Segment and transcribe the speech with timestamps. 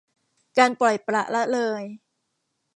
[0.57, 1.83] การปล่อยปละละเลย